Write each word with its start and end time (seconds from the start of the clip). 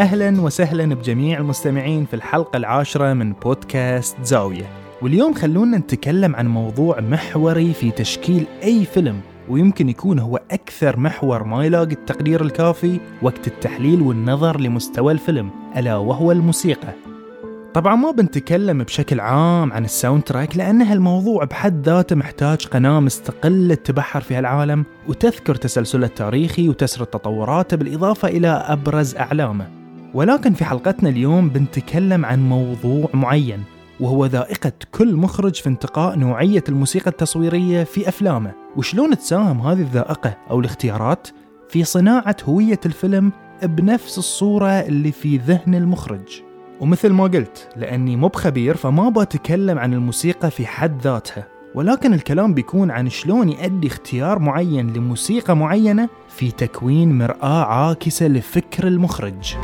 أهلا 0.00 0.40
وسهلا 0.40 0.94
بجميع 0.94 1.38
المستمعين 1.38 2.04
في 2.04 2.14
الحلقة 2.14 2.56
العاشرة 2.56 3.12
من 3.12 3.32
بودكاست 3.32 4.16
زاوية. 4.22 4.64
واليوم 5.02 5.34
خلونا 5.34 5.78
نتكلم 5.78 6.36
عن 6.36 6.48
موضوع 6.48 7.00
محوري 7.00 7.72
في 7.72 7.90
تشكيل 7.90 8.46
أي 8.62 8.84
فيلم 8.84 9.20
ويمكن 9.48 9.88
يكون 9.88 10.18
هو 10.18 10.40
أكثر 10.50 10.98
محور 10.98 11.44
ما 11.44 11.64
يلاقي 11.64 11.92
التقدير 11.92 12.42
الكافي 12.42 13.00
وقت 13.22 13.46
التحليل 13.46 14.02
والنظر 14.02 14.60
لمستوى 14.60 15.12
الفيلم 15.12 15.50
ألا 15.76 15.96
وهو 15.96 16.32
الموسيقى. 16.32 16.94
طبعا 17.74 17.96
ما 17.96 18.10
بنتكلم 18.10 18.78
بشكل 18.82 19.20
عام 19.20 19.72
عن 19.72 19.84
ال 19.84 20.22
soundtrack 20.22 20.56
لأن 20.56 20.82
هالموضوع 20.82 21.44
بحد 21.44 21.88
ذاته 21.88 22.16
محتاج 22.16 22.66
قناة 22.66 23.00
مستقلة 23.00 23.74
تبحر 23.74 24.20
في 24.20 24.34
هالعالم 24.34 24.84
وتذكر 25.08 25.54
تسلسله 25.54 26.06
التاريخي 26.06 26.68
وتسرد 26.68 27.06
تطوراته 27.06 27.76
بالإضافة 27.76 28.28
إلى 28.28 28.48
أبرز 28.48 29.16
أعلامه. 29.16 29.79
ولكن 30.14 30.52
في 30.52 30.64
حلقتنا 30.64 31.08
اليوم 31.08 31.48
بنتكلم 31.48 32.24
عن 32.24 32.48
موضوع 32.48 33.08
معين 33.14 33.62
وهو 34.00 34.26
ذائقة 34.26 34.72
كل 34.92 35.16
مخرج 35.16 35.54
في 35.54 35.68
انتقاء 35.68 36.18
نوعية 36.18 36.64
الموسيقى 36.68 37.10
التصويرية 37.10 37.84
في 37.84 38.08
أفلامه. 38.08 38.52
وشلون 38.76 39.18
تساهم 39.18 39.60
هذه 39.60 39.80
الذائقة 39.80 40.36
أو 40.50 40.60
الاختيارات؟ 40.60 41.28
في 41.68 41.84
صناعة 41.84 42.36
هوية 42.44 42.80
الفيلم 42.86 43.32
بنفس 43.62 44.18
الصورة 44.18 44.68
اللي 44.68 45.12
في 45.12 45.36
ذهن 45.36 45.74
المخرج. 45.74 46.42
ومثل 46.80 47.10
ما 47.10 47.24
قلت 47.24 47.68
لأني 47.76 48.16
مو 48.16 48.28
بخبير 48.28 48.76
فما 48.76 49.08
بتكلم 49.08 49.78
عن 49.78 49.94
الموسيقى 49.94 50.50
في 50.50 50.66
حد 50.66 51.02
ذاتها. 51.02 51.46
ولكن 51.74 52.14
الكلام 52.14 52.54
بيكون 52.54 52.90
عن 52.90 53.08
شلون 53.08 53.48
يؤدي 53.48 53.86
اختيار 53.86 54.38
معين 54.38 54.92
لموسيقى 54.92 55.56
معينة 55.56 56.08
في 56.28 56.50
تكوين 56.50 57.18
مرآة 57.18 57.64
عاكسة 57.64 58.28
لفكر 58.28 58.86
المخرج. 58.86 59.56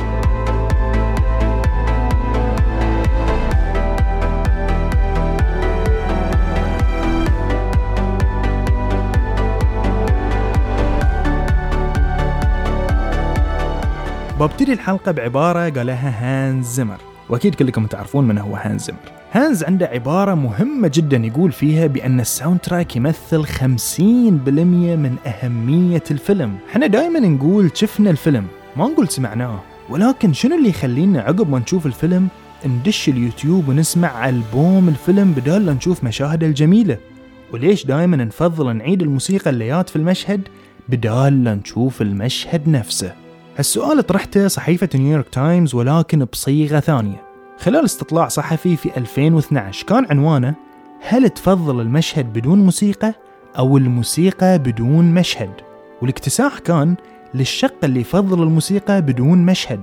ببتدي 14.39 14.73
الحلقة 14.73 15.11
بعبارة 15.11 15.69
قالها 15.69 16.09
هانز 16.19 16.65
زمر 16.67 16.97
وأكيد 17.29 17.55
كلكم 17.55 17.85
تعرفون 17.85 18.27
من 18.27 18.37
هو 18.37 18.55
هانز 18.55 18.83
زمر 18.83 18.97
هانز 19.31 19.63
عنده 19.63 19.85
عبارة 19.85 20.33
مهمة 20.33 20.91
جدا 20.93 21.17
يقول 21.17 21.51
فيها 21.51 21.87
بأن 21.87 22.19
ال 22.19 22.59
soundtrack 22.59 22.95
يمثل 22.95 23.45
50% 23.45 23.99
من 23.99 25.15
أهمية 25.25 26.03
الفيلم. 26.11 26.57
إحنا 26.69 26.87
دائما 26.87 27.19
نقول 27.19 27.71
شفنا 27.73 28.09
الفيلم 28.09 28.47
ما 28.75 28.85
نقول 28.87 29.07
سمعناه. 29.07 29.59
ولكن 29.89 30.33
شنو 30.33 30.55
اللي 30.55 30.69
يخلينا 30.69 31.21
عقب 31.21 31.49
ما 31.49 31.59
نشوف 31.59 31.85
الفيلم؟ 31.85 32.27
ندش 32.65 33.09
اليوتيوب 33.09 33.69
ونسمع 33.69 34.29
ألبوم 34.29 34.89
الفيلم 34.89 35.31
بدال 35.31 35.65
لا 35.65 35.73
نشوف 35.73 36.03
مشاهده 36.03 36.47
الجميلة. 36.47 36.97
وليش 37.53 37.85
دائما 37.85 38.17
نفضل 38.17 38.75
نعيد 38.75 39.01
الموسيقى 39.01 39.49
اللي 39.49 39.73
يات 39.73 39.89
في 39.89 39.95
المشهد؟ 39.95 40.41
بدال 40.89 41.43
لا 41.43 41.55
نشوف 41.55 42.01
المشهد 42.01 42.69
نفسه. 42.69 43.26
هالسؤال 43.57 44.07
طرحته 44.07 44.47
صحيفة 44.47 44.89
نيويورك 44.95 45.29
تايمز 45.29 45.75
ولكن 45.75 46.25
بصيغة 46.25 46.79
ثانية. 46.79 47.21
خلال 47.59 47.85
استطلاع 47.85 48.27
صحفي 48.27 48.75
في 48.75 48.97
2012 48.97 49.85
كان 49.85 50.05
عنوانه 50.09 50.55
هل 51.01 51.29
تفضل 51.29 51.81
المشهد 51.81 52.33
بدون 52.33 52.59
موسيقى 52.59 53.13
أو 53.57 53.77
الموسيقى 53.77 54.59
بدون 54.59 55.13
مشهد؟ 55.13 55.49
والاكتساح 56.01 56.59
كان 56.59 56.95
للشق 57.33 57.75
اللي 57.83 58.01
يفضل 58.01 58.43
الموسيقى 58.43 59.01
بدون 59.01 59.45
مشهد. 59.45 59.81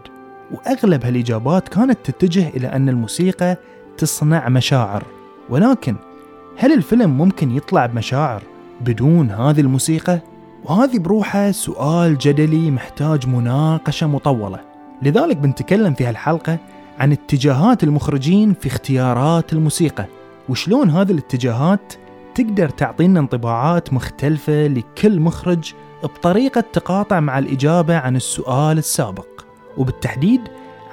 وأغلب 0.53 1.05
هالإجابات 1.05 1.69
كانت 1.69 1.99
تتجه 2.05 2.49
إلى 2.49 2.67
أن 2.67 2.89
الموسيقى 2.89 3.57
تصنع 3.99 4.49
مشاعر. 4.49 5.05
ولكن 5.51 5.97
هل 6.57 6.73
الفيلم 6.73 7.11
ممكن 7.11 7.51
يطلع 7.51 7.87
بمشاعر 7.87 8.43
بدون 8.81 9.31
هذه 9.31 9.61
الموسيقى؟ 9.61 10.21
وهذه 10.65 10.99
بروحها 10.99 11.53
سؤال 11.53 12.19
جدلي 12.19 12.71
محتاج 12.71 13.29
مناقشة 13.29 14.07
مطولة. 14.07 14.61
لذلك 15.03 15.37
بنتكلم 15.37 15.95
في 15.95 16.07
هالحلقة 16.07 16.59
عن 16.99 17.13
اتجاهات 17.13 17.85
المخرجين 17.85 18.55
في 18.61 18.67
اختيارات 18.67 19.53
الموسيقى 19.53 20.07
وشلون 20.49 20.91
هذه 20.91 21.13
الاتجاهات 21.13 21.95
تقدر 22.35 22.69
تعطينا 22.69 23.21
انطباعات 23.21 23.93
مختلفة 23.93 24.67
لكل 24.67 25.21
مخرج 25.21 25.75
بطريقة 26.03 26.65
تقاطع 26.73 27.21
مع 27.21 27.39
الإجابة 27.39 27.97
عن 27.99 28.17
السؤال 28.17 28.79
السابق 28.79 29.27
وبالتحديد 29.77 30.41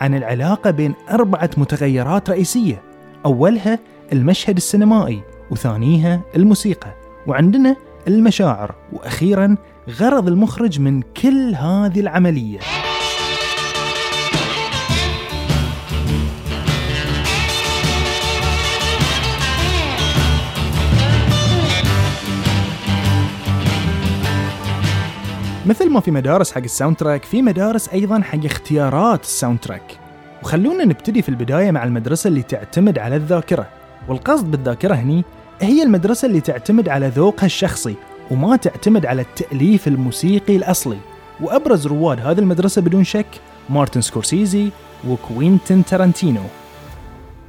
عن 0.02 0.16
العلاقة 0.16 0.72
بين 0.72 0.94
أربعة 1.10 1.50
متغيرات 1.58 2.30
رئيسية 2.30 2.82
أولها 3.26 3.80
المشهد 4.14 4.58
السينمائي 4.58 5.22
وثانيها 5.52 6.22
الموسيقى. 6.36 6.94
وعندنا 7.28 7.76
المشاعر 8.08 8.76
وأخيرا 8.94 9.56
غرض 9.90 10.28
المخرج 10.28 10.80
من 10.80 11.02
كل 11.02 11.56
هذه 11.56 12.00
العملية. 12.00 12.60
مثل 25.66 25.90
ما 25.90 26.00
في 26.00 26.12
مدارس 26.12 26.52
حق 26.52 26.62
ال 26.62 26.96
soundtrack 26.96 27.24
في 27.24 27.42
مدارس 27.42 27.90
أيضا 27.90 28.22
حق 28.22 28.46
اختيارات 28.46 29.24
ال 29.24 29.60
soundtrack 29.60 30.00
وخلونا 30.44 30.86
نبتدي 30.86 31.22
في 31.22 31.30
البداية 31.30 31.72
مع 31.72 31.84
المدرسة 31.84 32.28
اللي 32.28 32.42
تعتمد 32.42 33.00
على 33.00 33.16
الذاكرة. 33.16 33.68
والقصد 34.08 34.52
بالذاكرة 34.52 34.96
هني 34.96 35.24
هي 35.62 35.84
المدرسة 35.84 36.26
اللي 36.26 36.42
تعتمد 36.42 36.90
على 36.90 37.08
ذوقها 37.08 37.46
الشخصي 37.46 37.96
وما 38.32 38.56
تعتمد 38.56 39.06
على 39.06 39.22
التأليف 39.22 39.88
الموسيقي 39.88 40.56
الأصلي. 40.56 40.98
وأبرز 41.42 41.88
رواد 41.88 42.20
هذه 42.20 42.40
المدرسة 42.40 42.82
بدون 42.82 43.04
شك 43.04 43.26
مارتن 43.70 44.02
سكورسيزي 44.02 44.70
وكوينتن 45.08 45.86
تارانتينو. 45.86 46.42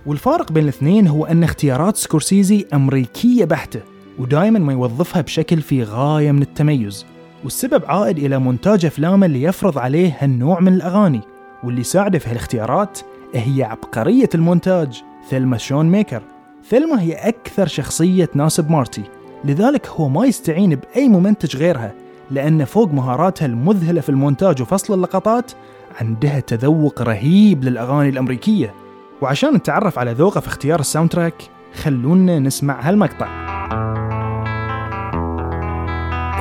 والفارق 0.06 0.52
بين 0.52 0.62
الاثنين 0.62 1.06
هو 1.06 1.24
أن 1.24 1.44
اختيارات 1.44 1.96
سكورسيزي 1.96 2.66
أمريكية 2.74 3.44
بحتة 3.44 3.80
ودائما 4.18 4.58
ما 4.58 4.72
يوظفها 4.72 5.22
بشكل 5.22 5.60
في 5.60 5.82
غاية 5.82 6.32
من 6.32 6.42
التميز. 6.42 7.06
والسبب 7.44 7.82
عائد 7.86 8.18
إلى 8.18 8.38
مونتاج 8.38 8.84
أفلامه 8.86 9.26
اللي 9.26 9.42
يفرض 9.42 9.78
عليه 9.78 10.16
هالنوع 10.20 10.60
من 10.60 10.74
الأغاني. 10.74 11.20
واللي 11.64 11.82
ساعده 11.82 12.18
في 12.18 12.30
هالاختيارات 12.30 12.98
هي 13.34 13.62
عبقرية 13.62 14.28
المونتاج 14.34 15.02
ثيلما 15.30 15.56
شونميكر. 15.58 16.22
ثيلما 16.68 17.00
هي 17.02 17.12
أكثر 17.12 17.66
شخصية 17.66 18.24
تناسب 18.24 18.70
مارتي 18.70 19.02
لذلك 19.44 19.86
هو 19.88 20.08
ما 20.08 20.26
يستعين 20.26 20.74
بأي 20.74 21.08
ممنتج 21.08 21.56
غيرها 21.56 21.92
لأن 22.30 22.64
فوق 22.64 22.92
مهاراتها 22.92 23.46
المذهلة 23.46 24.00
في 24.00 24.08
المونتاج 24.08 24.62
وفصل 24.62 24.94
اللقطات 24.94 25.52
عندها 26.00 26.40
تذوق 26.40 27.02
رهيب 27.02 27.64
للأغاني 27.64 28.08
الأمريكية 28.08 28.74
وعشان 29.22 29.54
نتعرف 29.54 29.98
على 29.98 30.12
ذوقه 30.12 30.40
في 30.40 30.46
اختيار 30.48 30.80
ال 30.80 31.10
soundtrack 31.10 31.42
خلونا 31.82 32.38
نسمع 32.38 32.80
هالمقطع 32.80 33.52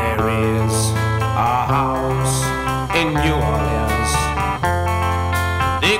There 0.02 0.30
is 0.30 0.76
a 1.52 1.56
house 1.76 2.38
in 3.00 3.08
New 3.24 3.38
Orleans. 3.54 4.12
They 5.84 5.98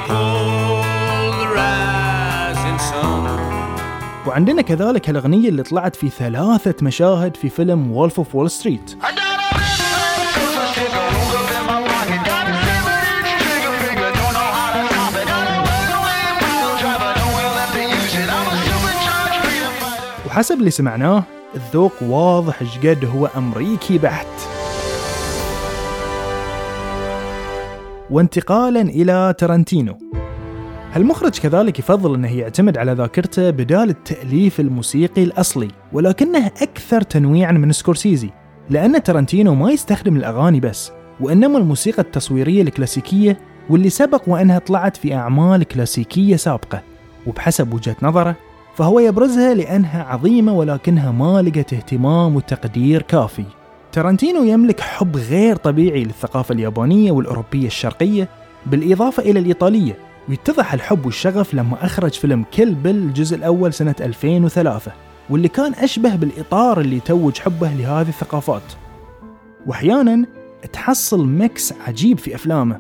وعندنا 4.28 4.62
كذلك 4.62 5.10
الأغنية 5.10 5.50
اللي 5.50 5.64
طلعت 5.64 5.96
في 5.96 6.10
ثلاثة 6.10 6.86
مشاهد 6.86 7.38
في 7.38 7.50
فيلم 7.50 7.92
Wolf 7.92 8.18
of 8.18 8.36
Wall 8.36 8.52
Street 8.52 8.98
وحسب 20.28 20.60
اللي 20.60 20.72
سمعناه 20.72 21.24
الذوق 21.56 21.94
واضح 22.02 22.62
إيش 22.62 23.06
هو 23.06 23.26
أمريكي 23.26 23.98
بحت. 23.98 24.28
وانتقالا 28.10 28.82
إلى 28.82 29.36
ترنتينو. 29.38 29.98
هالمخرج 30.94 31.40
كذلك 31.40 31.80
يفضل 31.80 32.16
أنه 32.16 32.38
يعتمد 32.38 32.78
على 32.78 32.92
ذاكرته 32.92 33.50
بدال 33.50 33.90
التأليف 33.90 34.60
الموسيقي 34.60 35.24
الأصلي 35.24 35.68
ولكنه 35.94 36.48
أكثر 36.48 37.02
تنويعا 37.02 37.52
من 37.52 37.72
سكورسيزي 37.72 38.30
لأن 38.70 39.04
ترنتينو 39.04 39.56
ما 39.56 39.72
يستخدم 39.72 40.16
الأغاني 40.16 40.60
بس 40.60 40.92
وإنما 41.20 41.58
الموسيقى 41.58 42.02
التصويرية 42.02 42.62
الكلاسيكية 42.62 43.38
واللي 43.70 43.90
سبق 43.90 44.24
وأنها 44.28 44.60
طلعت 44.60 44.98
في 44.98 45.16
أعمال 45.16 45.64
كلاسيكية 45.64 46.36
سابقة. 46.36 46.82
وبحسب 47.28 47.74
وجهة 47.74 47.96
نظره 48.02 48.36
فهو 48.76 49.00
يبرزها 49.00 49.54
لأنها 49.54 50.04
عظيمة 50.04 50.54
ولكنها 50.54 51.12
ما 51.12 51.42
لقت 51.42 51.74
اهتمام 51.74 52.36
وتقدير 52.36 53.02
كافي. 53.02 53.46
ترنتينو 53.92 54.44
يملك 54.44 54.80
حب 54.80 55.18
غير 55.18 55.56
طبيعي 55.56 56.04
للثقافة 56.04 56.54
اليابانية 56.54 57.12
والأوروبية 57.12 57.68
الشرقية 57.68 58.30
بالإضافة 58.66 59.24
إلى 59.24 59.40
الإيطالية 59.40 60.11
ويتضح 60.30 60.74
الحب 60.74 61.06
والشغف 61.06 61.54
لما 61.54 61.86
أخرج 61.86 62.12
فيلم 62.12 62.44
Kill 62.52 62.76
Bill 62.76 62.96
الجزء 62.96 63.36
الأول 63.36 63.74
سنة 63.74 63.96
2003 64.00 64.92
واللي 65.30 65.48
كان 65.48 65.74
أشبه 65.74 66.16
بالإطار 66.16 66.82
اللي 66.82 67.00
توج 67.00 67.40
حبه 67.40 67.68
لهذه 67.74 68.10
الثقافات. 68.10 68.62
وأحيانا 69.66 70.26
تحصل 70.74 71.28
mix 71.28 71.74
عجيب 71.88 72.18
في 72.18 72.36
أفلامه. 72.36 72.80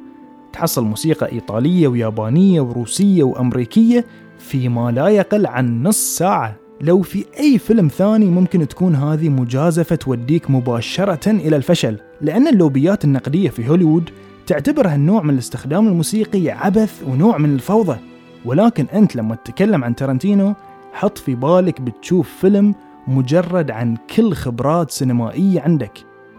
تحصل 0.54 0.84
موسيقى 0.84 1.32
إيطالية 1.32 1.88
ويابانية 1.88 2.62
وروسية 2.62 3.24
وأمريكية 3.24 4.06
في 4.40 4.70
ما 4.70 4.92
لا 4.92 5.08
يقل 5.08 5.46
عن 5.46 5.84
نص 5.84 6.18
ساعة. 6.18 6.56
لو 6.82 7.02
في 7.02 7.26
أي 7.40 7.58
فيلم 7.58 7.88
ثاني 7.88 8.26
ممكن 8.26 8.68
تكون 8.68 8.96
هذه 8.96 9.30
مجازفة 9.30 9.96
توديك 9.96 10.50
مباشرة 10.52 11.32
إلى 11.32 11.56
الفشل 11.56 11.98
لأن 12.22 12.48
اللوبيات 12.48 13.06
النقدية 13.06 13.50
في 13.50 13.70
هوليوود 13.70 14.10
تعتبر 14.48 14.88
هالنوع 14.88 15.22
من 15.22 15.34
الاستخدام 15.34 15.88
الموسيقي 15.88 16.50
عبث 16.50 17.04
ونوع 17.08 17.38
من 17.38 17.54
الفوضى. 17.54 17.98
ولكن 18.46 18.86
أنت 18.94 19.16
لما 19.16 19.36
تتكلم 19.36 19.84
عن 19.84 19.96
تارنتينو 19.96 20.54
حط 20.94 21.18
في 21.18 21.36
بالك 21.36 21.82
بتشوف 21.82 22.30
فيلم 22.42 22.76
مجرد 23.08 23.72
عن 23.72 23.98
كل 24.16 24.34
خبرات 24.34 24.92
سينمائية 24.92 25.62
عندك. 25.62 25.92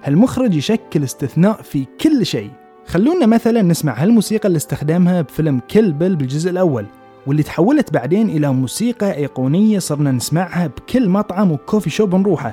هالمخرج 0.04 0.54
يشكل 0.54 1.04
استثناء 1.04 1.62
في 1.62 1.87
كل 2.00 2.26
شيء. 2.26 2.50
خلونا 2.87 3.26
مثلا 3.26 3.62
نسمع 3.62 4.02
هالموسيقى 4.02 4.46
اللي 4.49 4.56
استخدمها 4.56 5.22
بفيلم 5.22 5.60
كيل 5.69 5.93
بيل 5.93 6.16
بالجزء 6.16 6.50
الأول 6.50 6.87
واللي 7.26 7.43
تحولت 7.43 7.93
بعدين 7.93 8.31
إلى 8.31 8.52
موسيقى 8.52 9.16
أيقونية 9.16 9.78
صرنا 9.78 10.12
نسمعها 10.12 10.66
بكل 10.66 11.08
مطعم 11.08 11.52
وكوفي 11.52 11.90
شوب 11.90 12.14
نروحه 12.14 12.52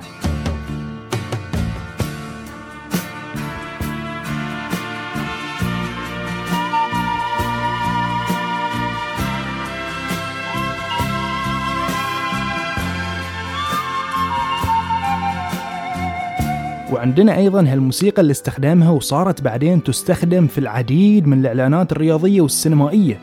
وعندنا 16.91 17.37
أيضا 17.37 17.61
هالموسيقى 17.61 18.21
اللي 18.21 18.31
استخدمها 18.31 18.89
وصارت 18.89 19.41
بعدين 19.41 19.83
تستخدم 19.83 20.47
في 20.47 20.57
العديد 20.57 21.27
من 21.27 21.39
الإعلانات 21.39 21.91
الرياضية 21.91 22.41
والسينمائية. 22.41 23.19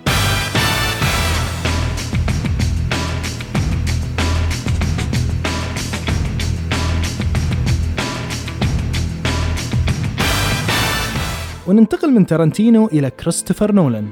وننتقل 11.67 12.11
من 12.11 12.27
تارانتينو 12.27 12.87
إلى 12.87 13.11
كريستوفر 13.11 13.73
نولان. 13.73 14.09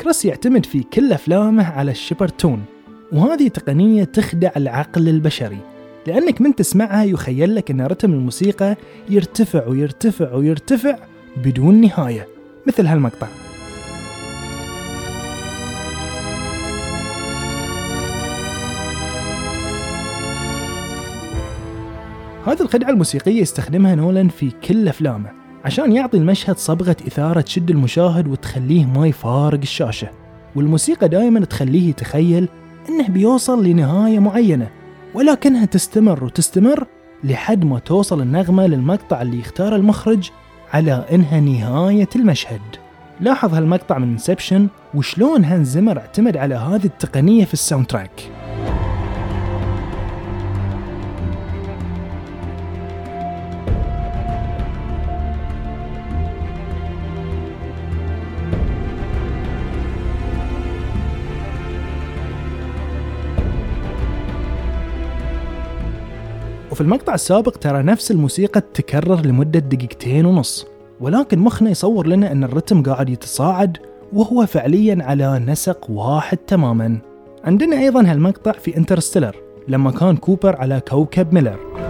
كريس 0.00 0.24
يعتمد 0.24 0.66
في 0.66 0.82
كل 0.82 1.12
أفلامه 1.12 1.64
على 1.64 1.90
ال 1.90 1.96
Shepard 1.96 2.39
tone 2.39 2.64
وهذه 3.12 3.48
تقنية 3.48 4.04
تخدع 4.04 4.50
العقل 4.56 5.08
البشري. 5.08 5.75
لأنك 6.06 6.40
من 6.40 6.54
تسمعها 6.54 7.04
يخيل 7.04 7.54
لك 7.54 7.70
أن 7.70 7.80
رتم 7.80 8.12
الموسيقى 8.12 8.76
يرتفع 9.10 9.66
ويرتفع 9.66 10.34
ويرتفع 10.34 10.98
بدون 11.36 11.80
نهاية 11.80 12.28
مثل 12.66 12.86
هالمقطع. 12.86 13.26
هذه 22.46 22.60
الخدعة 22.60 22.90
الموسيقية 22.90 23.40
يستخدمها 23.40 23.94
نولان 23.94 24.28
في 24.28 24.50
كل 24.50 24.88
أفلامه 24.88 25.30
عشان 25.64 25.92
يعطي 25.92 26.16
المشهد 26.16 26.56
صبغة 26.56 26.96
إثارة 27.06 27.40
تشد 27.40 27.70
المشاهد 27.70 28.28
وتخليه 28.28 28.84
ما 28.84 29.06
يفارق 29.06 29.60
الشاشة. 29.62 30.08
والموسيقى 30.56 31.08
دائما 31.08 31.44
تخليه 31.44 31.88
يتخيل 31.88 32.48
إنه 32.88 33.08
بيوصل 33.08 33.64
لنهاية 33.64 34.18
معينة. 34.18 34.70
ولكنها 35.16 35.64
تستمر 35.64 36.24
وتستمر 36.24 36.86
لحد 37.24 37.64
ما 37.64 37.78
توصل 37.78 38.20
النغمة 38.20 38.66
للمقطع 38.66 39.22
اللي 39.22 39.38
يختار 39.38 39.76
المخرج 39.76 40.30
على 40.72 41.04
إنها 41.12 41.40
نهاية 41.40 42.08
المشهد. 42.16 42.60
لاحظ 43.20 43.54
هالمقطع 43.54 43.98
من 43.98 44.08
Inception 44.08 44.68
وشلون 44.94 45.44
هانز 45.44 45.68
زمر 45.68 45.98
اعتمد 45.98 46.36
على 46.36 46.54
هذه 46.54 46.84
التقنية 46.84 47.44
في 47.44 47.52
ال 47.54 47.86
soundtrack 47.86 48.30
وفي 66.76 66.82
المقطع 66.82 67.14
السابق 67.14 67.56
ترى 67.56 67.82
نفس 67.82 68.10
الموسيقى 68.10 68.60
تكرر 68.74 69.26
لمدة 69.26 69.58
دقيقتين 69.60 70.26
ونص 70.26 70.66
ولكن 71.00 71.38
مخنا 71.38 71.70
يصور 71.70 72.06
لنا 72.06 72.32
أن 72.32 72.44
الرتم 72.44 72.82
قاعد 72.82 73.10
يتصاعد 73.10 73.78
وهو 74.12 74.46
فعليا 74.46 74.98
على 75.00 75.38
نسق 75.38 75.90
واحد 75.90 76.36
تماما. 76.36 76.98
عندنا 77.44 77.78
أيضا 77.78 78.00
هالمقطع 78.00 78.52
في 78.52 78.76
Interstellar 78.76 79.36
لما 79.68 79.90
كان 79.90 80.16
كوبر 80.16 80.56
على 80.56 80.80
كوكب 80.88 81.34
ميلر. 81.34 81.85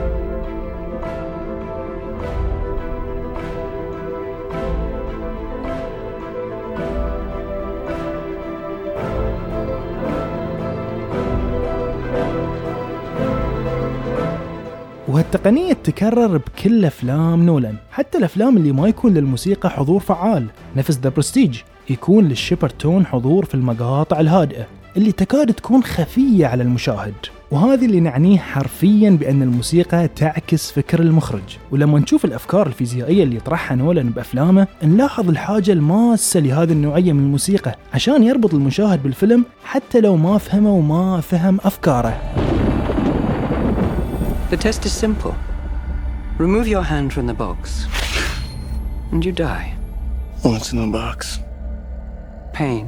وهالتقنية 15.37 15.73
تكرر 15.73 16.37
بكل 16.37 16.85
أفلام 16.85 17.47
نولان 17.47 17.75
حتى 17.91 18.19
الأفلام 18.19 18.57
اللي 18.57 18.73
ما 18.73 18.89
يكون 18.89 19.15
للموسيقى 19.15 19.71
حضور 19.71 20.01
فعال. 20.01 20.47
نفس 20.77 20.99
The 20.99 21.09
Prestige 21.09 21.59
يكون 21.91 22.29
لل 22.29 22.38
Shepard 22.38 22.69
tone 22.69 23.07
حضور 23.07 23.45
في 23.45 23.55
المقاطع 23.55 24.21
الهادئة 24.21 24.67
اللي 24.97 25.13
تكاد 25.13 25.55
تكون 25.55 25.83
خفية 25.83 26.47
على 26.47 26.63
المشاهد. 26.63 27.15
وهذا 27.51 27.85
اللي 27.85 28.01
نعنيه 28.01 28.39
حرفيا 28.39 29.11
بأن 29.11 29.43
الموسيقى 29.43 30.09
تعكس 30.09 30.71
فكر 30.71 31.01
المخرج. 31.01 31.57
ولما 31.71 31.99
نشوف 31.99 32.25
الأفكار 32.25 32.67
الفيزيائية 32.67 33.23
اللي 33.23 33.37
يطرحها 33.37 33.77
نولان 33.77 34.11
بأفلامه 34.11 34.67
نلاحظ 34.83 35.29
الحاجة 35.29 35.73
الماسة 35.73 36.41
لهذه 36.41 36.73
النوعية 36.73 37.13
من 37.13 37.21
الموسيقى 37.21 37.79
عشان 37.95 38.23
يربط 38.23 38.55
المشاهد 38.55 39.03
بالفيلم 39.03 39.45
حتى 39.65 40.01
لو 40.01 40.17
ما 40.17 40.39
فهمه 40.39 40.71
وما 40.71 41.21
فهم 41.21 41.59
أفكاره. 41.65 42.56
The 44.51 44.57
test 44.57 44.87
is 44.87 44.93
simple. 44.93 45.35
Remove 46.39 46.69
your 46.69 46.85
hand 46.85 47.13
from 47.13 47.27
the 47.27 47.35
box, 47.35 47.87
and 49.11 49.25
you 49.25 49.33
die. 49.33 49.75
What's 50.43 50.73
in 50.73 50.79
the 50.79 50.99
box? 50.99 51.41
Pain. 52.53 52.87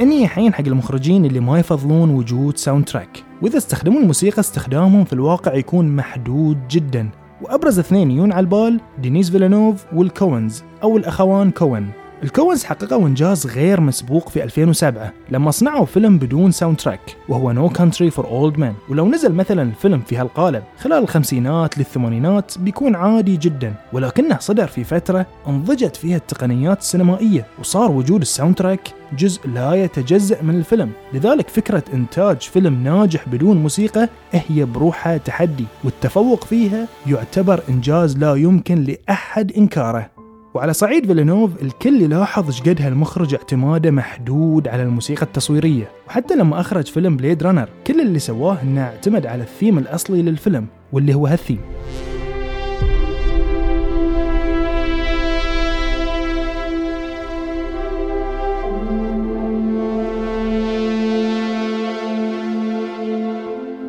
نيي 0.00 0.28
الحين 0.28 0.54
حق 0.54 0.66
المخرجين 0.66 1.24
اللي 1.24 1.40
ما 1.40 1.58
يفضلون 1.58 2.10
وجود 2.10 2.56
soundtrack 2.56 3.24
وإذا 3.42 3.58
استخدموا 3.58 4.00
الموسيقى 4.00 4.40
استخدامهم 4.40 5.04
في 5.04 5.12
الواقع 5.12 5.54
يكون 5.54 5.96
محدود 5.96 6.68
جدا 6.68 7.10
وأبرز 7.42 7.78
اثنين 7.78 8.10
يون 8.10 8.32
على 8.32 8.40
البال 8.40 8.80
دينيس 8.98 9.30
فيلانوف 9.30 9.84
والكوينز 9.92 10.64
أو 10.82 10.96
الأخوان 10.96 11.50
كوين 11.50 11.90
الكوينز 12.22 12.64
حققوا 12.64 13.08
إنجاز 13.08 13.46
غير 13.46 13.80
مسبوق 13.80 14.28
في 14.28 14.42
2007 14.42 15.12
لما 15.30 15.50
صنعوا 15.50 15.86
فيلم 15.86 16.18
بدون 16.18 16.50
soundtrack 16.50 17.16
وهو 17.28 17.52
No 17.52 17.68
Country 17.68 18.10
for 18.10 18.26
Old 18.26 18.58
Men 18.58 18.74
ولو 18.88 19.08
نزل 19.08 19.32
مثلا 19.32 19.62
الفيلم 19.62 20.00
في 20.00 20.16
هالقالب 20.16 20.62
خلال 20.78 21.02
الخمسينات 21.02 21.78
للثمانينات 21.78 22.58
بيكون 22.58 22.96
عادي 22.96 23.36
جدا. 23.36 23.74
ولكنه 23.92 24.38
صدر 24.38 24.66
في 24.66 24.84
فترة 24.84 25.26
انضجت 25.48 25.96
فيها 25.96 26.16
التقنيات 26.16 26.80
السينمائية 26.80 27.46
وصار 27.58 27.90
وجود 27.90 28.20
ال 28.20 28.54
soundtrack 28.54 28.88
جزء 29.18 29.48
لا 29.48 29.74
يتجزأ 29.74 30.42
من 30.42 30.54
الفيلم. 30.54 30.90
لذلك 31.14 31.48
فكرة 31.48 31.84
إنتاج 31.94 32.40
فيلم 32.40 32.84
ناجح 32.84 33.28
بدون 33.28 33.56
موسيقى 33.56 34.08
هي 34.32 34.64
بروحها 34.64 35.16
تحدي 35.16 35.64
والتفوق 35.84 36.44
فيها 36.44 36.86
يعتبر 37.06 37.62
إنجاز 37.68 38.18
لا 38.18 38.34
يمكن 38.34 38.84
لأحد 38.84 39.52
إنكاره. 39.52 40.17
وعلى 40.58 40.72
صعيد 40.72 41.06
فيلنوف 41.06 41.62
الكل 41.62 42.02
يلاحظ 42.02 42.46
إيش 42.46 42.62
قد 42.62 42.82
هالمخرج 42.82 43.34
اعتماده 43.34 43.90
محدود 43.90 44.68
على 44.68 44.82
الموسيقى 44.82 45.22
التصويرية. 45.22 45.90
وحتى 46.06 46.36
لما 46.36 46.60
أخرج 46.60 46.86
فيلم 46.86 47.16
Blade 47.16 47.42
Runner 47.42 47.68
كل 47.86 48.00
اللي 48.00 48.18
سواه 48.18 48.62
إنه 48.62 48.80
اعتمد 48.80 49.26
على 49.26 49.42
الثيم 49.42 49.78
الأصلي 49.78 50.22
للفيلم 50.22 50.66
واللي 50.92 51.14
هو 51.14 51.26
هالثيم. 51.26 51.60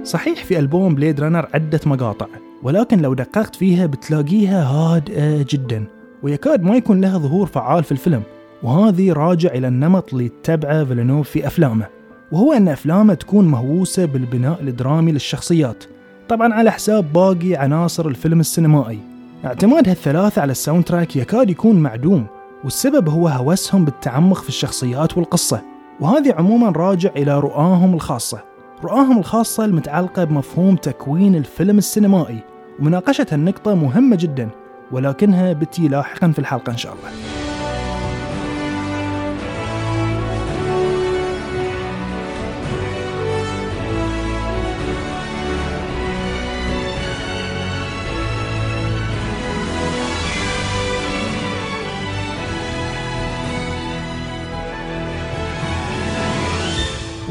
صحيح 0.03 0.43
في 0.43 0.59
ألبوم 0.59 0.95
Blade 0.95 1.19
Runner 1.21 1.47
عدة 1.53 1.79
مقاطع 1.85 2.27
ولكن 2.63 2.99
لو 2.99 3.13
دققت 3.13 3.55
فيها 3.55 3.85
بتلاقيها 3.85 4.63
هادئة 4.63 5.45
جدا. 5.49 5.98
ويكاد 6.23 6.63
ما 6.63 6.75
يكون 6.75 7.01
لها 7.01 7.17
ظهور 7.17 7.47
فعال 7.47 7.83
في 7.83 7.91
الفيلم 7.91 8.23
وهذه 8.63 9.13
راجع 9.13 9.49
إلى 9.49 9.67
النمط 9.67 10.13
اللي 10.13 10.25
اتبعه 10.25 10.83
فيلنوف 10.83 11.29
في 11.29 11.47
أفلامه 11.47 11.85
وهو 12.31 12.53
أن 12.53 12.67
أفلامه 12.67 13.13
تكون 13.13 13.47
مهووسة 13.47 14.05
بالبناء 14.05 14.61
الدرامي 14.61 15.11
للشخصيات 15.11 15.83
طبعا 16.29 16.53
على 16.53 16.71
حساب 16.71 17.13
باقي 17.13 17.55
عناصر 17.55 18.07
الفيلم 18.07 18.39
السينمائي. 18.39 18.99
اعتماد 19.45 19.89
هالثلاثة 19.89 20.41
على 20.41 20.51
ال 20.51 20.83
soundtrack 20.83 21.15
يكاد 21.15 21.49
يكون 21.49 21.75
معدوم 21.75 22.25
والسبب 22.63 23.09
هو 23.09 23.27
هوسهم 23.27 23.85
بالتعمق 23.85 24.41
في 24.41 24.49
الشخصيات 24.49 25.17
والقصة 25.17 25.61
وهذه 25.99 26.33
عموما 26.33 26.69
راجع 26.69 27.09
إلى 27.15 27.39
رؤاهم 27.39 27.93
الخاصة. 27.93 28.39
رؤاهم 28.83 29.17
الخاصة 29.17 29.65
المتعلقة 29.65 30.23
بمفهوم 30.23 30.75
تكوين 30.75 31.35
الفيلم 31.35 31.77
السينمائي 31.77 32.39
ومناقشة 32.79 33.25
هالنقطة 33.31 33.75
مهمة 33.75 34.15
جدا 34.15 34.49
ولكنها 34.91 35.53
بتي 35.53 35.87
لاحقا 35.87 36.31
في 36.31 36.39
الحلقة 36.39 36.71
إن 36.71 36.77
شاء 36.77 36.93
الله. 36.93 37.09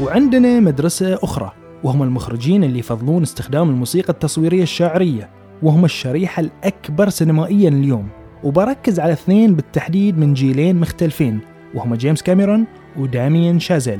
وعندنا 0.01 0.59
مدرسة 0.59 1.13
أخرى 1.23 1.51
وهم 1.83 2.03
المخرجين 2.03 2.63
اللي 2.63 2.79
يفضلون 2.79 3.21
استخدام 3.21 3.69
الموسيقى 3.69 4.13
التصويرية 4.13 4.63
الشاعرية. 4.63 5.38
وهم 5.63 5.85
الشريحة 5.85 6.39
الأكبر 6.39 7.09
سينمائيا 7.09 7.69
اليوم. 7.69 8.07
وبركز 8.43 8.99
على 8.99 9.13
اثنين 9.13 9.55
بالتحديد 9.55 10.17
من 10.17 10.33
جيلين 10.33 10.75
مختلفين 10.75 11.39
وهم 11.75 11.95
جيمس 11.95 12.21
كاميرون 12.21 12.65
وداميان 12.97 13.59
شازيل. 13.59 13.99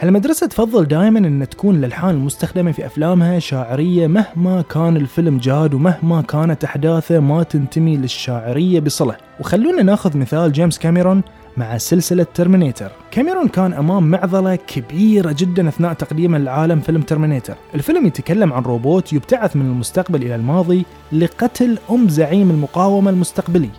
هالمدرسة 0.00 0.46
تفضل 0.46 0.84
دائما 0.84 1.18
أن 1.18 1.48
تكون 1.48 1.76
الألحان 1.76 2.14
المستخدمة 2.14 2.72
في 2.72 2.86
أفلامها 2.86 3.38
شاعرية 3.38 4.06
مهما 4.06 4.62
كان 4.62 4.96
الفيلم 4.96 5.38
جاد 5.38 5.74
ومهما 5.74 6.22
كانت 6.22 6.64
أحداثه 6.64 7.20
ما 7.20 7.42
تنتمي 7.42 7.96
للشاعرية 7.96 8.80
بصلة. 8.80 9.16
وخلونا 9.40 9.82
ناخذ 9.82 10.18
مثال 10.18 10.52
جيمس 10.52 10.78
كاميرون 10.78 11.22
مع 11.60 11.78
سلسلة 11.78 12.26
Terminator. 12.34 12.90
كاميرون 13.10 13.48
كان 13.48 13.72
أمام 13.72 14.10
معضلة 14.10 14.56
كبيرة 14.56 15.34
جدا 15.38 15.68
أثناء 15.68 15.92
تقديمه 15.92 16.38
لعالم 16.38 16.80
فيلم 16.80 17.02
Terminator. 17.02 17.54
الفيلم 17.74 18.06
يتكلم 18.06 18.52
عن 18.52 18.62
روبوت 18.62 19.12
يبتعث 19.12 19.56
من 19.56 19.66
المستقبل 19.66 20.22
إلى 20.22 20.34
الماضي 20.34 20.84
لقتل 21.12 21.78
أم 21.90 22.08
زعيم 22.08 22.50
المقاومة 22.50 23.10
المستقبلي. 23.10 23.70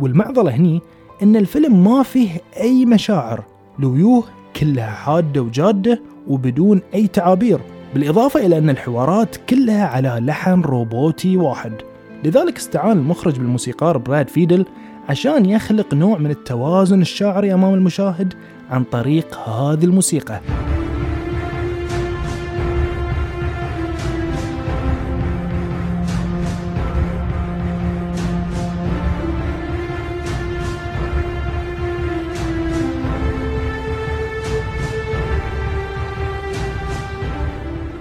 والمعضلة 0.00 0.56
هني 0.56 0.80
أن 1.22 1.36
الفيلم 1.36 1.84
ما 1.84 2.02
فيه 2.02 2.30
أي 2.60 2.84
مشاعر 2.84 3.44
الويوه 3.78 4.24
كلها 4.60 4.90
حادة 4.90 5.42
وجادة 5.42 6.00
وبدون 6.28 6.82
أي 6.94 7.06
تعابير 7.06 7.60
بالإضافة 7.94 8.46
إلى 8.46 8.58
أن 8.58 8.70
الحوارات 8.70 9.36
كلها 9.36 9.86
على 9.86 10.20
لحن 10.22 10.60
روبوتي 10.60 11.36
واحد. 11.36 11.72
لذلك 12.24 12.56
استعان 12.56 12.98
المخرج 12.98 13.38
بالموسيقار 13.38 13.98
براد 13.98 14.28
فيدل 14.28 14.66
عشان 15.08 15.46
يخلق 15.46 15.94
نوع 15.94 16.18
من 16.18 16.30
التوازن 16.30 17.00
الشاعري 17.00 17.54
أمام 17.54 17.74
المشاهد 17.74 18.34
عن 18.70 18.84
طريق 18.84 19.48
هذه 19.48 19.84
الموسيقى. 19.84 20.40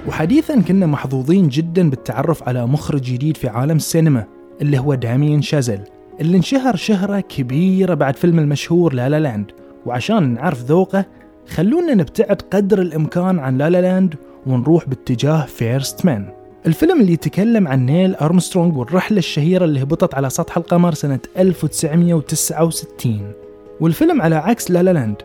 وحديثا 0.07 0.61
كنا 0.61 0.85
محظوظين 0.85 1.49
جدا 1.49 1.89
بالتعرف 1.89 2.47
على 2.47 2.65
مخرج 2.65 3.01
جديد 3.01 3.37
في 3.37 3.47
عالم 3.47 3.75
السينما 3.75 4.25
اللي 4.61 4.79
هو 4.79 4.93
دامين 4.93 5.41
شازل 5.41 5.79
اللي 6.21 6.37
انشهر 6.37 6.75
شهرة 6.75 7.19
كبيرة 7.19 7.93
بعد 7.93 8.15
فيلم 8.15 8.39
المشهور 8.39 8.93
La 8.93 9.09
La 9.09 9.19
Land. 9.19 9.51
وعشان 9.85 10.33
نعرف 10.33 10.63
ذوقه 10.63 11.05
خلونا 11.47 11.93
نبتعد 11.93 12.41
قدر 12.53 12.81
الإمكان 12.81 13.39
عن 13.39 13.57
La 13.57 13.69
La 13.69 13.81
Land 13.81 14.15
ونروح 14.47 14.89
باتجاه 14.89 15.45
First 15.45 16.05
Man 16.05 16.27
الفيلم 16.65 17.01
اللي 17.01 17.13
يتكلم 17.13 17.67
عن 17.67 17.85
نيل 17.85 18.15
أرمسترونغ 18.15 18.77
والرحلة 18.77 19.17
الشهيرة 19.17 19.65
اللي 19.65 19.83
هبطت 19.83 20.15
على 20.15 20.29
سطح 20.29 20.57
القمر 20.57 20.93
سنة 20.93 21.19
1969 21.37 23.31
والفيلم 23.79 24.21
على 24.21 24.35
عكس 24.35 24.71
La 24.71 24.83
La 24.83 24.93
Land. 24.93 25.15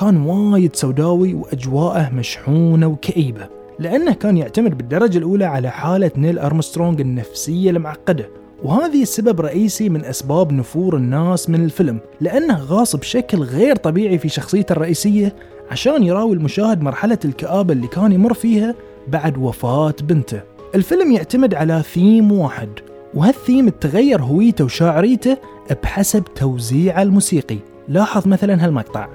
كان 0.00 0.16
وايد 0.16 0.76
سوداوي 0.76 1.34
وأجواءه 1.34 2.10
مشحونة 2.14 2.86
وكئيبة 2.86 3.48
لأنه 3.78 4.12
كان 4.12 4.36
يعتمد 4.36 4.78
بالدرجة 4.78 5.18
الأولى 5.18 5.44
على 5.44 5.70
حالة 5.70 6.10
نيل 6.16 6.38
أرمسترونغ 6.38 7.00
النفسية 7.00 7.70
المعقدة. 7.70 8.28
وهذه 8.62 9.04
سبب 9.04 9.40
رئيسي 9.40 9.88
من 9.88 10.04
أسباب 10.04 10.52
نفور 10.52 10.96
الناس 10.96 11.50
من 11.50 11.64
الفيلم 11.64 11.98
لأنه 12.20 12.58
غاص 12.58 12.96
بشكل 12.96 13.38
غير 13.38 13.76
طبيعي 13.76 14.18
في 14.18 14.28
شخصيته 14.28 14.72
الرئيسية 14.72 15.34
عشان 15.70 16.02
يراوي 16.02 16.36
المشاهد 16.36 16.82
مرحلة 16.82 17.18
الكآبة 17.24 17.72
اللي 17.72 17.86
كان 17.86 18.12
يمر 18.12 18.34
فيها 18.34 18.74
بعد 19.08 19.38
وفاة 19.38 19.94
بنته. 20.02 20.40
الفيلم 20.74 21.12
يعتمد 21.12 21.54
على 21.54 21.82
ثيم 21.94 22.32
واحد 22.32 22.68
وهالثيم 23.14 23.68
تغير 23.68 24.22
هويته 24.22 24.64
وشاعريته 24.64 25.36
بحسب 25.82 26.24
توزيعه 26.24 27.02
الموسيقي. 27.02 27.58
لاحظ 27.88 28.28
مثلا 28.28 28.64
هالمقطع. 28.64 29.08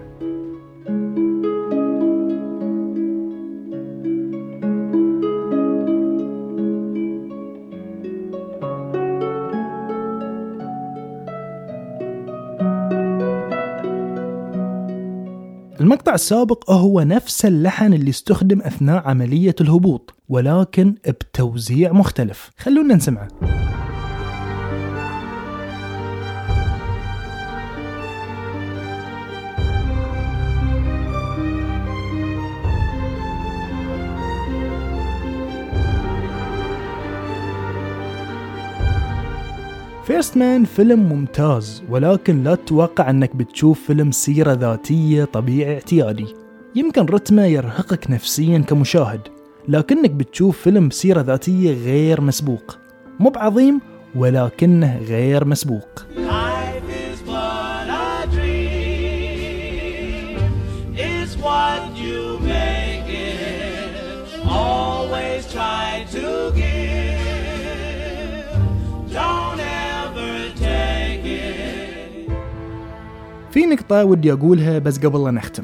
المقطع 15.91 16.13
السابق 16.13 16.71
هو 16.71 17.01
نفس 17.01 17.45
اللحن 17.45 17.93
اللي 17.93 18.09
استخدم 18.09 18.61
أثناء 18.61 19.07
عملية 19.07 19.55
الهبوط 19.61 20.13
ولكن 20.29 20.95
بتوزيع 21.07 21.91
مختلف. 21.91 22.51
خلونا 22.57 22.95
نسمعه. 22.95 23.27
First 40.05 40.37
Man 40.37 40.65
فيلم 40.65 40.99
ممتاز 40.99 41.83
ولكن 41.89 42.43
لا 42.43 42.55
تتوقع 42.55 43.09
أنك 43.09 43.35
بتشوف 43.35 43.81
فيلم 43.87 44.11
سيرة 44.11 44.53
ذاتية 44.53 45.23
طبيعي 45.23 45.73
اعتيادي. 45.73 46.25
يمكن 46.75 47.05
رتمه 47.05 47.45
يرهقك 47.45 48.11
نفسيا 48.11 48.59
كمشاهد 48.59 49.21
لكنك 49.67 50.11
بتشوف 50.11 50.57
فيلم 50.57 50.89
سيرة 50.89 51.21
ذاتية 51.21 51.73
غير 51.73 52.21
مسبوق. 52.21 52.77
مو 53.19 53.29
بعظيم 53.29 53.81
ولكنه 54.15 54.97
غير 54.97 55.45
مسبوق. 55.45 56.05
في 73.51 73.65
نقطة 73.65 74.05
ودي 74.05 74.33
أقولها 74.33 74.79
بس 74.79 74.99
قبل 74.99 75.23
لا 75.23 75.31
نختم. 75.31 75.63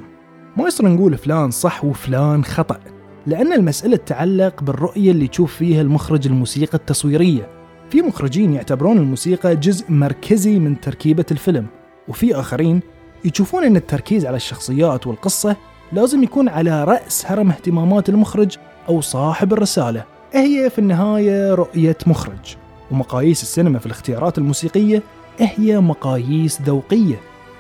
ما 0.58 0.67
يصير 0.67 0.88
نقول 0.88 1.17
فلان 1.17 1.51
صح 1.51 1.86
وفلان 1.86 2.44
خطأ 2.44 2.79
لأن 3.27 3.53
المسألة 3.53 3.98
تتعلق 3.98 4.63
بالرؤية 4.63 5.12
اللي 5.12 5.27
تشوف 5.27 5.56
فيها 5.56 5.82
المخرج 5.82 6.27
الموسيقى 6.27 6.77
التصويرية. 6.77 7.48
في 7.89 8.01
مخرجين 8.01 8.53
يعتبرون 8.53 8.98
الموسيقى 8.98 9.56
جزء 9.56 9.91
مركزي 9.91 10.60
من 10.60 10.82
تركيبة 10.82 11.25
الفيلم 11.32 11.65
وفي 12.08 12.36
آخرين 12.36 12.79
يشوفون 13.25 13.63
أن 13.63 13.75
التركيز 13.75 14.25
على 14.25 14.36
الشخصيات 14.36 15.08
والقصة 15.08 15.56
لازم 15.94 16.24
يكون 16.24 16.50
على 16.50 16.84
رأس 16.84 17.25
هرم 17.25 17.50
اهتمامات 17.50 18.10
المخرج 18.10 18.58
أو 18.89 19.01
صاحب 19.01 19.53
الرسالة. 19.53 20.03
هي 20.34 20.70
في 20.70 20.79
النهاية 20.79 21.53
رؤية 21.53 21.98
مخرج 22.08 22.56
ومقاييس 22.91 23.41
السينما 23.41 23.79
في 23.79 23.86
الاختيارات 23.86 24.38
الموسيقية 24.38 25.03
هي 25.39 25.79
مقاييس 25.79 26.62
ذوقية. 26.62 27.15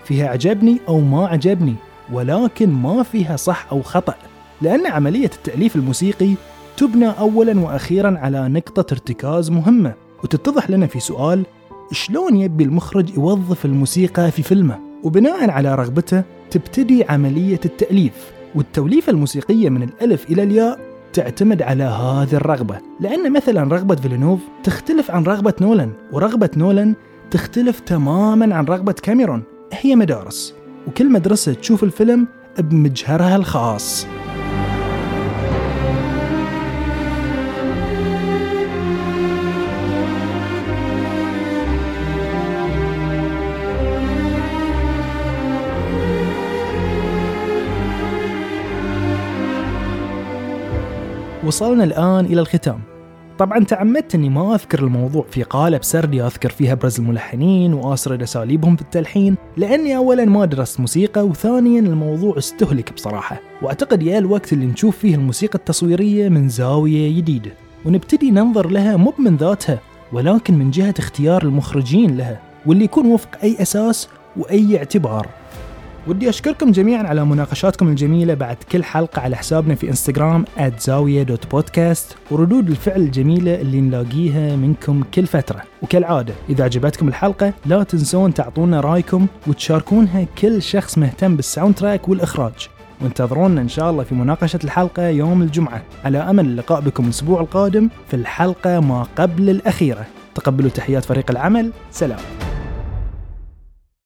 فيها 0.07 0.27
عجبني 0.27 0.77
أو 0.87 0.99
ما 0.99 1.27
عجبني 1.27 1.75
ولكن 2.13 2.69
ما 2.69 3.03
فيها 3.03 3.35
صح 3.35 3.67
أو 3.71 3.81
خطأ 3.81 4.15
لأن 4.61 4.87
عملية 4.87 5.31
التأليف 5.35 5.75
الموسيقي 5.75 6.33
تبنى 6.77 7.07
أولا 7.07 7.59
وأخيرا 7.59 8.17
على 8.17 8.47
نقطة 8.49 8.93
ارتكاز 8.93 9.49
مهمة. 9.49 9.93
وتتضح 10.23 10.69
لنا 10.69 10.87
في 10.87 10.99
سؤال 10.99 11.45
شلون 11.91 12.35
يبي 12.35 12.63
المخرج 12.63 13.17
يوظف 13.17 13.65
الموسيقى 13.65 14.31
في 14.31 14.43
فيلمه؟ 14.43 14.79
وبناء 15.03 15.49
على 15.49 15.75
رغبته 15.75 16.23
تبتدي 16.51 17.03
عملية 17.03 17.59
التأليف. 17.65 18.31
والتوليفة 18.55 19.11
الموسيقية 19.11 19.69
من 19.69 19.83
الألف 19.83 20.29
إلى 20.29 20.43
الياء 20.43 20.79
تعتمد 21.13 21.61
على 21.61 21.83
هذه 21.83 22.33
الرغبة. 22.33 22.77
لأن 22.99 23.33
مثلا 23.33 23.63
رغبة 23.63 23.95
فيلنوف 23.95 24.39
تختلف 24.63 25.11
عن 25.11 25.23
رغبة 25.23 25.53
نولان 25.61 25.91
ورغبة 26.11 26.49
نولان 26.57 26.95
تختلف 27.31 27.79
تماما 27.79 28.55
عن 28.55 28.65
رغبة 28.65 28.93
كاميرون. 28.93 29.43
هي 29.73 29.95
مدارس 29.95 30.55
وكل 30.87 31.11
مدرسة 31.11 31.53
تشوف 31.53 31.83
الفيلم 31.83 32.27
بمجهرها 32.59 33.35
الخاص. 33.35 34.07
وصلنا 51.43 51.83
الآن 51.83 52.25
إلى 52.25 52.41
الختام. 52.41 52.96
طبعا 53.39 53.63
تعمدت 53.63 54.15
اني 54.15 54.29
ما 54.29 54.55
أذكر 54.55 54.79
الموضوع. 54.79 55.25
في 55.31 55.43
قالب 55.43 55.83
سردي 55.83 56.21
أذكر 56.23 56.49
فيها 56.49 56.71
أبرز 56.73 56.99
الملحنين 56.99 57.73
وأسرد 57.73 58.21
أساليبهم 58.21 58.75
في 58.75 58.81
التلحين 58.81 59.35
لأني 59.57 59.97
اولا 59.97 60.25
ما 60.25 60.45
درست 60.45 60.79
موسيقى 60.79 61.25
وثانيا 61.25 61.79
الموضوع 61.79 62.37
استهلك 62.37 62.93
بصراحة. 62.93 63.41
وأعتقد 63.61 64.03
يا 64.03 64.17
الوقت 64.17 64.53
اللي 64.53 64.65
نشوف 64.65 64.97
فيه 64.97 65.15
الموسيقى 65.15 65.55
التصويرية 65.55 66.29
من 66.29 66.49
زاوية 66.49 67.17
جديدة 67.17 67.51
ونبتدي 67.85 68.31
ننظر 68.31 68.67
لها 68.69 68.97
مو 68.97 69.13
من 69.19 69.35
ذاتها 69.37 69.79
ولكن 70.13 70.53
من 70.53 70.71
جهة 70.71 70.93
اختيار 70.99 71.43
المخرجين 71.43 72.17
لها 72.17 72.39
واللي 72.65 72.83
يكون 72.83 73.05
وفق 73.05 73.29
أي 73.43 73.61
أساس 73.61 74.09
وأي 74.37 74.77
اعتبار. 74.77 75.27
ودي 76.07 76.29
أشكركم 76.29 76.71
جميعا 76.71 77.03
على 77.03 77.25
مناقشاتكم 77.25 77.87
الجميلة 77.87 78.33
بعد 78.33 78.57
كل 78.71 78.83
حلقة 78.83 79.21
على 79.21 79.35
حسابنا 79.35 79.75
في 79.75 79.89
إنستغرام 79.89 80.45
@زاوية.بودكاست 80.79 82.15
وردود 82.31 82.69
الفعل 82.69 83.01
الجميلة 83.01 83.61
اللي 83.61 83.81
نلاقيها 83.81 84.55
منكم 84.55 85.03
كل 85.13 85.27
فترة. 85.27 85.61
وكالعادة 85.81 86.33
إذا 86.49 86.63
عجبتكم 86.63 87.07
الحلقة 87.07 87.53
لا 87.65 87.83
تنسون 87.83 88.33
تعطونا 88.33 88.81
رأيكم 88.81 89.27
وتشاركونها 89.47 90.25
كل 90.41 90.61
شخص 90.61 90.97
مهتم 90.97 91.35
بالساوند 91.35 91.75
تراك 91.75 92.09
والإخراج. 92.09 92.69
وانتظرونا 93.01 93.61
إن 93.61 93.69
شاء 93.69 93.91
الله 93.91 94.03
في 94.03 94.15
مناقشة 94.15 94.59
الحلقة 94.63 95.07
يوم 95.07 95.41
الجمعة. 95.41 95.81
على 96.05 96.17
أمل 96.17 96.45
اللقاء 96.45 96.81
بكم 96.81 97.03
الأسبوع 97.03 97.41
القادم 97.41 97.89
في 98.07 98.15
الحلقة 98.15 98.79
ما 98.79 99.07
قبل 99.15 99.49
الأخيرة. 99.49 100.05
تقبلوا 100.35 100.69
تحيات 100.69 101.05
فريق 101.05 101.31
العمل. 101.31 101.71
سلام. 101.91 102.46